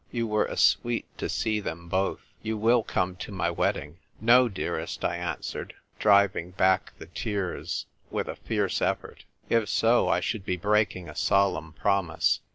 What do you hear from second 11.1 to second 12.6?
solemn promise."